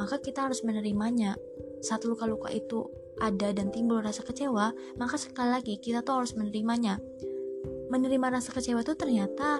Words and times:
maka 0.01 0.17
kita 0.17 0.49
harus 0.49 0.65
menerimanya. 0.65 1.37
Saat 1.85 2.09
luka-luka 2.09 2.49
itu 2.49 2.89
ada 3.21 3.53
dan 3.53 3.69
timbul 3.69 4.01
rasa 4.01 4.25
kecewa, 4.25 4.73
maka 4.97 5.15
sekali 5.21 5.53
lagi 5.53 5.77
kita 5.77 6.01
tuh 6.01 6.25
harus 6.25 6.33
menerimanya 6.33 6.97
menerima 7.89 8.27
rasa 8.39 8.53
kecewa 8.53 8.85
itu 8.85 8.93
ternyata 8.95 9.59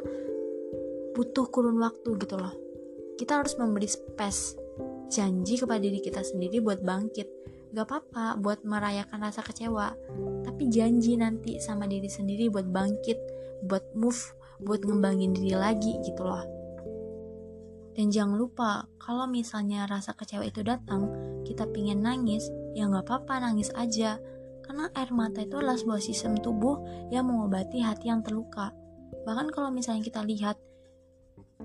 butuh 1.17 1.47
kurun 1.52 1.81
waktu 1.81 2.16
gitu 2.16 2.36
loh. 2.39 2.53
Kita 3.19 3.44
harus 3.44 3.59
memberi 3.59 3.89
space 3.89 4.56
janji 5.09 5.58
kepada 5.58 5.81
diri 5.81 6.00
kita 6.00 6.22
sendiri 6.23 6.61
buat 6.64 6.80
bangkit. 6.80 7.28
Gak 7.69 7.86
apa-apa 7.86 8.41
buat 8.41 8.66
merayakan 8.66 9.22
rasa 9.22 9.46
kecewa 9.46 9.94
tapi 10.41 10.74
janji 10.74 11.13
nanti 11.19 11.62
sama 11.62 11.85
diri 11.85 12.09
sendiri 12.09 12.50
buat 12.50 12.66
bangkit 12.66 13.18
buat 13.68 13.94
move 13.94 14.18
buat 14.63 14.81
ngembangin 14.84 15.35
diri 15.35 15.53
lagi 15.56 16.00
gitu 16.03 16.24
loh. 16.24 16.44
Dan 17.94 18.16
jangan 18.16 18.40
lupa 18.40 18.88
kalau 18.95 19.28
misalnya 19.28 19.84
rasa 19.84 20.16
kecewa 20.16 20.47
itu 20.47 20.63
datang 20.63 21.12
kita 21.44 21.68
pingin 21.68 22.00
nangis 22.00 22.47
ya 22.72 22.88
gak 22.88 23.03
apa-apa 23.07 23.50
nangis 23.50 23.74
aja 23.75 24.22
karena 24.79 24.95
air 24.95 25.12
mata 25.12 25.44
itu 25.44 25.59
adalah 25.59 25.75
sebuah 25.75 26.00
sistem 26.00 26.40
tubuh 26.40 26.79
yang 27.12 27.28
mengobati 27.28 27.84
hati 27.84 28.07
yang 28.07 28.23
terluka. 28.23 28.72
Bahkan 29.28 29.51
kalau 29.51 29.75
misalnya 29.75 30.07
kita 30.07 30.23
lihat 30.23 30.56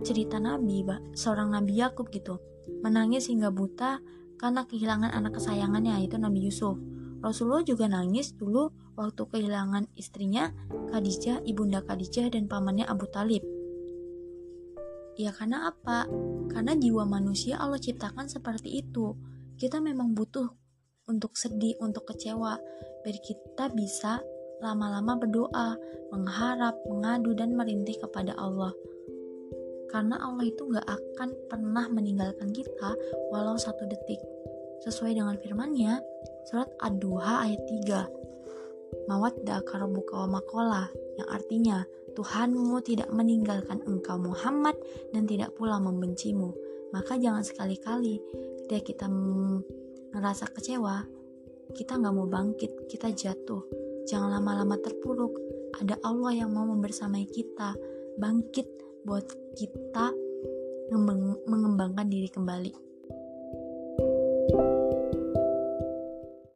cerita 0.02 0.42
Nabi, 0.42 0.82
seorang 1.14 1.54
Nabi 1.54 1.78
Yakub 1.78 2.10
gitu, 2.10 2.42
menangis 2.82 3.30
hingga 3.30 3.54
buta 3.54 4.02
karena 4.34 4.66
kehilangan 4.66 5.14
anak 5.14 5.38
kesayangannya 5.38 6.02
yaitu 6.02 6.18
Nabi 6.18 6.42
Yusuf. 6.42 6.74
Rasulullah 7.22 7.62
juga 7.62 7.86
nangis 7.86 8.34
dulu 8.34 8.74
waktu 8.98 9.22
kehilangan 9.30 9.86
istrinya 9.94 10.50
Khadijah, 10.90 11.46
ibunda 11.46 11.86
Khadijah 11.86 12.34
dan 12.34 12.50
pamannya 12.50 12.82
Abu 12.82 13.06
Talib. 13.14 13.46
Ya 15.14 15.30
karena 15.30 15.70
apa? 15.70 16.10
Karena 16.50 16.74
jiwa 16.74 17.06
manusia 17.06 17.62
Allah 17.62 17.78
ciptakan 17.78 18.26
seperti 18.26 18.82
itu. 18.82 19.14
Kita 19.54 19.78
memang 19.78 20.18
butuh 20.18 20.63
untuk 21.08 21.36
sedih, 21.36 21.76
untuk 21.80 22.08
kecewa, 22.08 22.56
biar 23.04 23.18
kita 23.20 23.68
bisa 23.72 24.20
lama-lama 24.64 25.20
berdoa, 25.20 25.76
mengharap, 26.08 26.78
mengadu, 26.88 27.36
dan 27.36 27.52
merintih 27.52 28.00
kepada 28.00 28.32
Allah. 28.40 28.72
Karena 29.92 30.18
Allah 30.18 30.48
itu 30.48 30.64
gak 30.72 30.88
akan 30.88 31.28
pernah 31.46 31.86
meninggalkan 31.92 32.50
kita 32.50 32.96
walau 33.30 33.54
satu 33.54 33.86
detik. 33.86 34.18
Sesuai 34.82 35.14
dengan 35.14 35.36
firmannya, 35.38 36.00
surat 36.50 36.68
Ad-Duha 36.82 37.46
ayat 37.46 37.62
3. 37.86 39.06
Mawadda 39.06 39.62
karabuka 39.62 40.24
wa 40.24 40.40
makola, 40.40 40.82
yang 41.20 41.28
artinya, 41.30 41.84
Tuhanmu 42.14 42.78
tidak 42.86 43.10
meninggalkan 43.10 43.82
engkau 43.90 44.18
Muhammad 44.18 44.78
dan 45.10 45.26
tidak 45.26 45.50
pula 45.58 45.82
membencimu. 45.82 46.54
Maka 46.94 47.18
jangan 47.18 47.42
sekali-kali 47.42 48.22
ketika 48.64 48.80
kita 48.86 49.06
ngerasa 50.14 50.54
kecewa, 50.54 51.02
kita 51.74 51.98
nggak 51.98 52.14
mau 52.14 52.30
bangkit, 52.30 52.86
kita 52.86 53.10
jatuh. 53.10 53.66
Jangan 54.06 54.38
lama-lama 54.38 54.78
terpuruk. 54.78 55.34
Ada 55.74 55.98
Allah 56.06 56.46
yang 56.46 56.54
mau 56.54 56.62
membersamai 56.70 57.26
kita, 57.26 57.74
bangkit 58.14 58.70
buat 59.02 59.26
kita 59.58 60.14
mengembangkan 61.50 62.06
diri 62.06 62.30
kembali. 62.30 62.93